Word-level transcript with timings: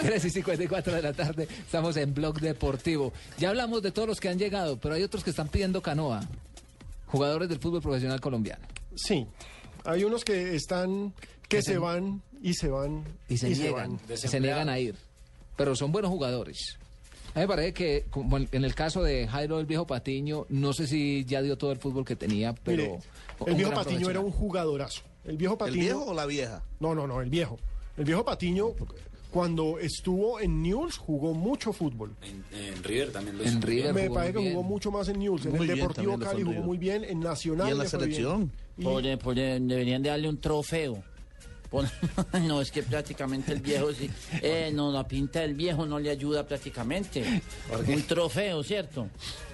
3 0.00 0.24
y 0.24 0.30
54 0.30 0.92
de 0.94 1.02
la 1.02 1.12
tarde, 1.12 1.48
estamos 1.64 1.96
en 1.96 2.12
Blog 2.14 2.40
Deportivo. 2.40 3.12
Ya 3.38 3.50
hablamos 3.50 3.82
de 3.82 3.90
todos 3.92 4.08
los 4.08 4.20
que 4.20 4.28
han 4.28 4.38
llegado, 4.38 4.78
pero 4.78 4.94
hay 4.94 5.02
otros 5.02 5.22
que 5.24 5.30
están 5.30 5.48
pidiendo 5.48 5.80
canoa. 5.82 6.20
Jugadores 7.06 7.48
del 7.48 7.58
fútbol 7.58 7.80
profesional 7.82 8.20
colombiano. 8.20 8.64
Sí, 8.94 9.26
hay 9.84 10.04
unos 10.04 10.24
que 10.24 10.54
están, 10.54 11.12
que, 11.48 11.58
Que 11.58 11.62
se, 11.62 11.72
se- 11.72 11.78
van 11.78 12.22
y 12.42 12.54
se 12.54 12.68
van 12.68 13.04
Y 13.28 13.36
se 13.36 13.50
niegan, 13.50 13.98
van. 14.08 14.16
se 14.18 14.40
niegan 14.40 14.68
a 14.68 14.78
ir. 14.78 14.94
Pero 15.56 15.74
son 15.76 15.92
buenos 15.92 16.10
jugadores. 16.10 16.78
A 17.34 17.38
mí 17.38 17.42
me 17.44 17.48
parece 17.48 17.72
que, 17.74 18.06
como 18.10 18.38
en 18.38 18.64
el 18.64 18.74
caso 18.74 19.02
de 19.02 19.28
Jairo 19.28 19.60
el 19.60 19.66
viejo 19.66 19.86
Patiño, 19.86 20.46
no 20.48 20.72
sé 20.72 20.86
si 20.88 21.24
ya 21.26 21.42
dio 21.42 21.56
todo 21.56 21.70
el 21.70 21.78
fútbol 21.78 22.04
que 22.04 22.16
tenía, 22.16 22.52
pero... 22.54 22.82
Mire, 22.82 22.98
el 23.46 23.54
viejo 23.54 23.72
Patiño 23.72 24.10
era 24.10 24.20
un 24.20 24.32
jugadorazo. 24.32 25.02
El 25.24 25.36
viejo 25.36 25.54
¿El 25.54 25.58
Patiño. 25.58 25.80
viejo 25.80 26.04
o 26.06 26.14
la 26.14 26.26
vieja? 26.26 26.62
No, 26.80 26.94
no, 26.94 27.06
no, 27.06 27.20
el 27.20 27.30
viejo. 27.30 27.58
El 27.96 28.04
viejo 28.04 28.24
Patiño, 28.24 28.68
cuando 29.30 29.78
estuvo 29.78 30.40
en 30.40 30.62
News, 30.62 30.96
jugó 30.98 31.34
mucho 31.34 31.72
fútbol. 31.72 32.14
En, 32.22 32.44
en 32.58 32.82
River 32.82 33.12
también 33.12 33.36
lo 33.38 33.42
En 33.44 33.48
hizo 33.50 33.58
muy 33.58 33.66
River. 33.66 33.94
Me 33.94 34.02
jugó 34.04 34.14
parece 34.14 34.32
que 34.32 34.38
jugó 34.38 34.60
bien. 34.60 34.66
mucho 34.66 34.90
más 34.90 35.08
en 35.08 35.18
News. 35.18 35.44
En 35.46 35.50
Muy 35.52 35.60
el 35.60 35.66
bien, 35.66 35.78
Deportivo 35.78 36.18
Cali 36.18 36.40
en 36.40 36.46
jugó 36.46 36.60
muy 36.62 36.78
bien. 36.78 37.04
En 37.04 37.20
Nacional. 37.20 37.68
¿Y 37.68 37.72
en 37.72 37.78
la 37.78 37.86
selección? 37.86 38.52
Y- 38.76 38.82
Por, 38.84 39.18
por, 39.18 39.34
deberían 39.34 40.02
de 40.02 40.08
darle 40.10 40.28
un 40.28 40.40
trofeo. 40.40 41.02
No, 42.42 42.60
es 42.60 42.70
que 42.70 42.82
prácticamente 42.82 43.52
el 43.52 43.60
viejo, 43.60 43.92
sí. 43.92 44.10
Eh, 44.42 44.70
no, 44.72 44.90
la 44.90 45.06
pinta 45.06 45.40
del 45.40 45.54
viejo 45.54 45.86
no 45.86 45.98
le 45.98 46.10
ayuda 46.10 46.46
prácticamente. 46.46 47.42
Un 47.86 48.02
trofeo, 48.02 48.62
¿cierto? 48.62 49.08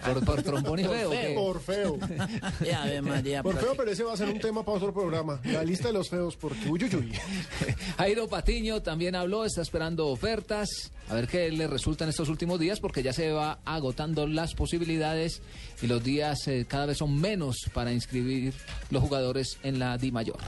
Por, 0.04 0.24
por 0.24 0.42
trombón 0.42 0.80
y 0.80 0.84
feo. 0.84 1.10
Por 1.34 1.60
feo. 1.60 1.98
Ave 2.76 3.02
María, 3.02 3.42
Por 3.42 3.58
feo, 3.58 3.74
pero 3.76 3.90
ese 3.90 4.02
va 4.02 4.14
a 4.14 4.16
ser 4.16 4.28
un 4.28 4.38
tema 4.38 4.64
para 4.64 4.78
otro 4.78 4.92
programa. 4.92 5.40
La 5.44 5.62
lista 5.64 5.88
de 5.88 5.94
los 5.94 6.08
feos, 6.08 6.36
porque 6.36 6.68
uy, 6.68 6.84
uy, 6.84 6.96
uy. 6.96 7.12
Jairo 7.98 8.28
Patiño 8.28 8.82
también 8.82 9.14
habló, 9.14 9.44
está 9.44 9.62
esperando 9.62 10.08
ofertas, 10.08 10.92
a 11.08 11.14
ver 11.14 11.26
qué 11.26 11.50
le 11.50 11.66
resultan 11.66 12.08
estos 12.08 12.28
últimos 12.28 12.60
días, 12.60 12.80
porque 12.80 13.02
ya 13.02 13.12
se 13.12 13.32
va 13.32 13.58
agotando 13.64 14.26
las 14.26 14.54
posibilidades 14.54 15.42
y 15.82 15.86
los 15.86 16.02
días 16.02 16.46
eh, 16.48 16.66
cada 16.68 16.86
vez 16.86 16.98
son 16.98 17.18
menos 17.20 17.56
para 17.72 17.92
inscribir 17.92 18.54
los 18.90 19.02
jugadores 19.02 19.58
en 19.62 19.78
la 19.78 19.98
Di 19.98 20.12
Mayor. 20.12 20.38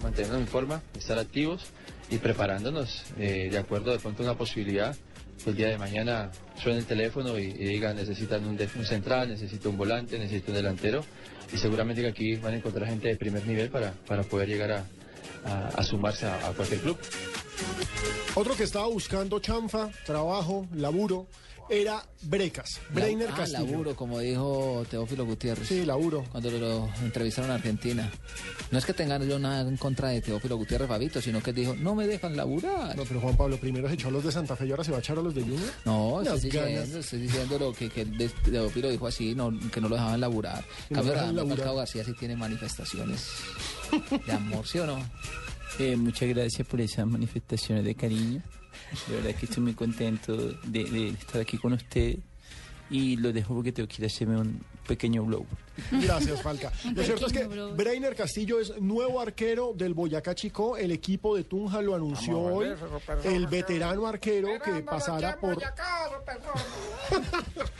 ¿No? 0.00 0.04
mantenernos 0.04 0.40
en 0.40 0.46
forma, 0.48 0.82
estar 0.98 1.18
activos 1.18 1.62
y 2.10 2.18
preparándonos 2.18 3.04
eh, 3.18 3.48
de 3.50 3.58
acuerdo 3.58 3.92
de 3.92 3.98
pronto 3.98 4.22
a 4.22 4.26
una 4.26 4.34
posibilidad 4.38 4.96
el 5.46 5.56
día 5.56 5.68
de 5.68 5.78
mañana 5.78 6.30
suene 6.62 6.80
el 6.80 6.84
teléfono 6.86 7.38
y, 7.38 7.46
digan 7.52 7.96
necesitan 7.96 8.44
un, 8.44 8.58
un 8.76 8.84
central, 8.84 9.28
necesito 9.30 9.70
un 9.70 9.78
volante, 9.78 10.18
necesito 10.18 10.50
un 10.50 10.56
delantero 10.56 11.02
y 11.52 11.56
seguramente 11.56 12.02
que 12.02 12.08
aquí 12.08 12.36
van 12.36 12.52
a 12.54 12.56
encontrar 12.58 12.86
gente 12.88 13.08
de 13.08 13.16
primer 13.16 13.46
nivel 13.46 13.70
para, 13.70 13.92
para 14.06 14.22
poder 14.22 14.48
llegar 14.48 14.70
a, 14.72 14.84
a- 15.46 15.82
sumarse 15.82 16.26
a 16.26 16.52
cualquier 16.54 16.80
club. 16.80 16.98
Otro 18.34 18.54
que 18.54 18.64
estaba 18.64 18.86
buscando 18.88 19.40
chanfa, 19.40 19.88
trabajo, 20.04 20.66
laburo, 20.74 21.26
era 21.70 22.04
Brecas. 22.22 22.80
Breiner 22.90 23.28
ah, 23.32 23.36
Castillo. 23.36 23.64
laburo, 23.64 23.96
como 23.96 24.18
dijo 24.18 24.84
Teófilo 24.90 25.24
Gutiérrez. 25.24 25.68
Sí, 25.68 25.84
laburo. 25.86 26.24
Cuando 26.30 26.50
lo 26.50 26.88
entrevistaron 27.02 27.50
en 27.50 27.56
Argentina. 27.56 28.10
No 28.70 28.78
es 28.78 28.84
que 28.84 28.92
tengan 28.92 29.26
yo 29.26 29.38
nada 29.38 29.68
en 29.68 29.76
contra 29.76 30.08
de 30.08 30.20
Teófilo 30.20 30.56
Gutiérrez 30.56 30.88
Fabito, 30.88 31.20
sino 31.20 31.42
que 31.42 31.52
dijo, 31.52 31.74
no 31.76 31.94
me 31.94 32.06
dejan 32.06 32.36
laburar. 32.36 32.96
No, 32.96 33.04
pero 33.04 33.20
Juan 33.20 33.36
Pablo 33.36 33.56
primero 33.56 33.88
se 33.88 33.94
echó 33.94 34.08
a 34.08 34.10
los 34.10 34.24
de 34.24 34.32
Santa 34.32 34.56
Fe 34.56 34.66
y 34.66 34.70
ahora 34.72 34.84
se 34.84 34.90
va 34.90 34.98
a 34.98 35.00
echar 35.00 35.18
a 35.18 35.22
los 35.22 35.34
de 35.34 35.42
Junior. 35.42 35.60
No, 35.84 36.20
estoy 36.22 36.50
diciendo, 36.50 36.98
estoy 36.98 37.20
diciendo 37.20 37.58
lo 37.58 37.72
que, 37.72 37.88
Teófilo 37.88 38.90
dijo 38.90 39.06
así, 39.06 39.34
no, 39.34 39.52
que 39.70 39.80
no 39.80 39.88
lo 39.88 39.94
dejaban 39.96 40.20
laburar. 40.20 40.64
No 40.90 41.02
Cambio. 41.02 41.46
Falcao 41.46 41.76
García 41.76 42.04
sí 42.04 42.12
tiene 42.14 42.36
manifestaciones 42.36 43.28
de 44.26 44.32
amor, 44.32 44.66
¿sí 44.66 44.78
o 44.78 44.86
no? 44.86 44.98
Eh, 45.78 45.96
muchas 45.96 46.28
gracias 46.28 46.66
por 46.66 46.80
esas 46.80 47.06
manifestaciones 47.06 47.84
de 47.84 47.94
cariño. 47.94 48.42
De 49.08 49.16
verdad 49.16 49.34
que 49.38 49.46
estoy 49.46 49.62
muy 49.62 49.74
contento 49.74 50.36
de, 50.36 50.84
de 50.84 51.08
estar 51.10 51.40
aquí 51.40 51.58
con 51.58 51.72
usted. 51.72 52.16
Y 52.90 53.16
lo 53.16 53.32
dejo 53.32 53.54
porque 53.54 53.70
tengo 53.70 53.88
que 53.88 53.96
ir 53.98 54.04
a 54.04 54.06
hacerme 54.08 54.36
un 54.36 54.60
pequeño 54.86 55.24
blow. 55.24 55.46
Gracias, 55.92 56.42
Falca. 56.42 56.72
Lo 56.94 57.04
cierto 57.04 57.26
es 57.26 57.32
que 57.32 57.44
brother. 57.44 57.76
Breiner 57.76 58.16
Castillo 58.16 58.58
es 58.58 58.80
nuevo 58.80 59.20
arquero 59.20 59.72
del 59.74 59.94
Boyacá 59.94 60.34
Chico. 60.34 60.76
El 60.76 60.90
equipo 60.90 61.36
de 61.36 61.44
Tunja 61.44 61.80
lo 61.80 61.94
anunció 61.94 62.40
hoy. 62.40 62.74
El 63.24 63.46
veterano 63.46 64.06
arquero 64.06 64.48
que 64.64 64.82
pasará 64.82 65.38
por. 65.38 65.62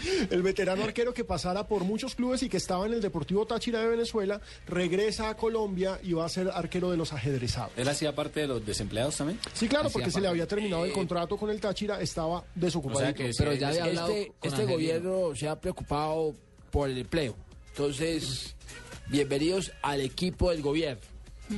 el 0.31 0.43
veterano 0.43 0.85
arquero 0.85 1.15
que 1.15 1.25
pasara 1.25 1.67
por 1.67 1.85
muchos 1.85 2.15
clubes 2.15 2.43
y 2.43 2.49
que 2.49 2.57
estaba 2.57 2.87
en 2.87 2.95
el 2.95 3.01
Deportivo 3.01 3.47
Táchira 3.47 3.81
de 3.81 3.89
Venezuela, 3.89 4.41
regresa 4.67 5.29
a 5.29 5.37
Colombia 5.37 5.99
y 6.03 6.13
va 6.13 6.25
a 6.25 6.29
ser 6.29 6.51
arquero 6.53 6.91
de 6.91 6.97
los 6.97 7.13
ajedrezados. 7.13 7.73
¿Él 7.77 7.89
hacía 7.89 8.15
parte 8.15 8.41
de 8.41 8.47
los 8.49 8.65
desempleados 8.65 9.17
también? 9.17 9.39
Sí, 9.53 9.69
claro, 9.69 9.87
Hacía 9.87 9.93
porque 9.93 10.11
se 10.11 10.21
le 10.21 10.29
había 10.29 10.47
terminado 10.47 10.85
el 10.85 10.93
contrato 10.93 11.37
con 11.37 11.51
el 11.51 11.61
Táchira, 11.61 12.01
estaba 12.01 12.45
desocupado. 12.55 13.01
O 13.01 13.03
sea 13.03 13.15
que 13.15 13.31
Pero 13.37 13.53
ya 13.55 13.69
había 13.69 13.85
hablado 13.85 14.13
Este, 14.13 14.33
con 14.39 14.53
este 14.53 14.65
gobierno 14.65 15.35
se 15.35 15.49
ha 15.49 15.61
preocupado 15.61 16.35
por 16.71 16.89
el 16.89 16.99
empleo. 16.99 17.35
Entonces, 17.71 18.55
bienvenidos 19.09 19.73
al 19.83 20.01
equipo 20.01 20.51
del 20.51 20.63
gobierno, 20.63 21.01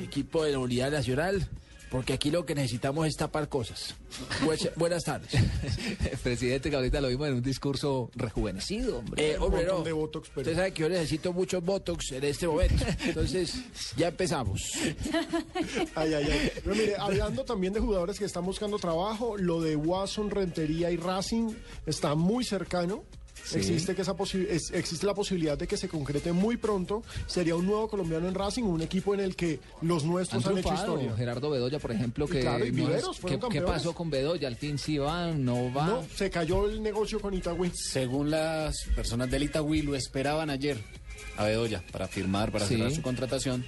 equipo 0.03 0.45
de 0.45 0.53
la 0.53 0.59
Unidad 0.59 0.91
Nacional, 0.91 1.49
porque 1.93 2.15
aquí 2.15 2.31
lo 2.31 2.47
que 2.47 2.55
necesitamos 2.55 3.07
es 3.07 3.17
tapar 3.19 3.51
cosas. 3.51 3.95
Buenas, 4.43 4.71
buenas 4.77 5.05
tardes. 5.05 5.31
Presidente, 6.23 6.71
que 6.71 6.77
ahorita 6.77 7.03
lo 7.03 7.09
vimos 7.09 7.29
en 7.29 7.35
un 7.35 7.43
discurso 7.43 8.11
rejuvenecido, 8.15 9.01
hombre. 9.01 9.33
Eh, 9.33 9.37
hombre, 9.39 9.67
no. 9.67 9.83
de 9.83 9.93
botox, 9.93 10.31
pero- 10.35 10.41
Usted 10.41 10.57
sabe 10.57 10.73
que 10.73 10.81
yo 10.81 10.89
necesito 10.89 11.35
muchos 11.35 11.63
botox 11.63 12.13
en 12.13 12.25
este 12.25 12.49
momento. 12.49 12.83
Entonces, 13.05 13.57
ya 13.95 14.09
empezamos. 14.09 14.63
Ay, 15.95 16.15
ay, 16.15 16.27
ay. 16.31 16.53
Pero 16.65 16.75
mire, 16.75 16.97
hablando 16.99 17.45
también 17.45 17.75
de 17.75 17.81
jugadores 17.81 18.19
que 18.19 18.25
están 18.25 18.47
buscando 18.47 18.79
trabajo, 18.79 19.37
lo 19.37 19.61
de 19.61 19.77
Watson, 19.77 20.31
Rentería 20.31 20.91
y 20.91 20.97
Racing 20.97 21.51
está 21.85 22.15
muy 22.15 22.43
cercano. 22.45 23.05
Existe, 23.55 23.95
que 23.95 24.03
esa 24.03 24.15
posi- 24.17 24.47
es- 24.49 24.71
existe 24.71 25.07
la 25.07 25.15
posibilidad 25.15 25.59
de 25.59 25.67
que 25.67 25.77
se 25.77 25.89
concrete 25.89 26.33
muy 26.33 26.57
pronto. 26.57 27.03
Sería 27.27 27.57
un 27.57 27.67
nuevo 27.67 27.89
colombiano 27.89 28.29
en 28.29 28.35
Racing, 28.35 28.63
un 28.63 28.83
equipo 28.83 29.15
en 29.15 29.21
el 29.21 29.37
que 29.37 29.61
los 29.83 30.05
nuestros 30.05 30.45
han, 30.47 30.53
Han 30.53 30.59
hecho 30.59 30.75
historia. 30.75 31.17
Gerardo 31.17 31.51
Bedoya, 31.51 31.79
por 31.79 31.93
ejemplo, 31.93 32.27
que 32.27 32.41
claro, 32.41 32.65
no 32.65 33.49
¿qué, 33.49 33.61
pasó 33.63 33.95
con 33.95 34.11
Bedoya? 34.11 34.49
¿Al 34.49 34.57
fin 34.57 34.79
sí 34.79 34.99
va? 34.99 35.33
¿No 35.33 35.73
va? 35.73 35.87
No, 35.87 36.05
se 36.15 36.31
cayó 36.31 36.67
el 36.69 36.83
negocio 36.83 37.21
con 37.21 37.35
Itagüí. 37.35 37.71
Según 37.75 38.31
las 38.31 38.77
personas 38.95 39.31
del 39.31 39.43
Itagüí, 39.45 39.83
lo 39.83 39.95
esperaban 39.95 40.51
ayer 40.51 40.79
a 41.37 41.45
Bedoya 41.45 41.83
para 41.93 42.09
firmar, 42.09 42.51
para 42.53 42.67
Sí. 42.67 42.77
cerrar 42.77 42.93
su 42.93 43.03
contratación, 43.03 43.65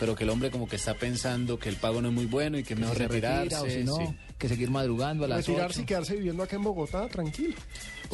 pero 0.00 0.14
que 0.14 0.24
el 0.24 0.30
hombre 0.30 0.50
como 0.50 0.68
que 0.68 0.76
está 0.76 0.94
pensando 0.94 1.58
que 1.58 1.68
el 1.68 1.76
pago 1.76 2.00
no 2.02 2.08
es 2.08 2.14
muy 2.14 2.26
bueno 2.26 2.58
y 2.58 2.62
que 2.64 2.74
es 2.74 2.78
que 2.78 2.80
mejor 2.82 2.96
se 2.98 3.08
retira, 3.08 3.40
retirarse. 3.42 3.66
o 3.66 3.70
si 3.70 3.84
no, 3.84 3.96
sí. 3.96 4.16
que 4.38 4.48
seguir 4.48 4.70
madrugando 4.70 5.24
a 5.24 5.28
las 5.28 5.46
Retirarse 5.46 5.82
y 5.82 5.84
quedarse 5.86 6.16
viviendo 6.16 6.42
acá 6.42 6.56
en 6.56 6.62
Bogotá, 6.64 7.08
tranquilo. 7.08 7.54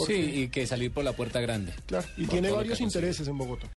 Sí, 0.07 0.15
y 0.15 0.49
que 0.49 0.67
salir 0.67 0.91
por 0.93 1.05
la 1.05 1.13
puerta 1.15 1.41
grande. 1.41 1.73
Claro, 1.87 2.07
y 2.17 2.27
tiene 2.27 2.51
varios 2.51 2.81
intereses 2.81 3.27
en 3.29 3.37
Bogotá. 3.37 3.67